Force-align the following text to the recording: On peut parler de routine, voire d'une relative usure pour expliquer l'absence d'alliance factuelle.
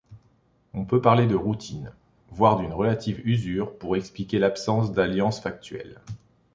On 0.73 0.83
peut 0.83 0.99
parler 0.99 1.27
de 1.27 1.35
routine, 1.35 1.91
voire 2.31 2.57
d'une 2.57 2.73
relative 2.73 3.21
usure 3.23 3.77
pour 3.77 3.95
expliquer 3.95 4.39
l'absence 4.39 4.91
d'alliance 4.93 5.39
factuelle. 5.39 6.01